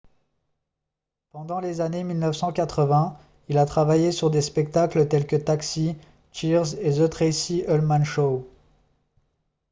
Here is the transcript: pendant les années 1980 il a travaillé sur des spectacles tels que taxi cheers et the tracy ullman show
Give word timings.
pendant 1.31 1.59
les 1.59 1.79
années 1.79 2.03
1980 2.03 3.15
il 3.49 3.59
a 3.59 3.67
travaillé 3.67 4.11
sur 4.11 4.31
des 4.31 4.41
spectacles 4.41 5.07
tels 5.07 5.27
que 5.27 5.35
taxi 5.35 5.95
cheers 6.31 6.73
et 6.81 6.95
the 6.95 7.07
tracy 7.07 7.63
ullman 7.69 8.03
show 8.03 8.43